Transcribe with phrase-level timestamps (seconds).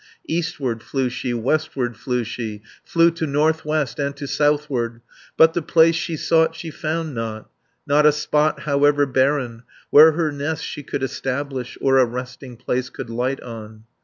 [0.27, 2.63] Eastward flew she, westward flew she.
[2.83, 4.99] Flew to north west and to southward,
[5.37, 7.51] But the place she sought she found not,
[7.85, 9.61] Not a spot, however barren,
[9.91, 13.83] Where her nest she could establish, Or a resting place could light on.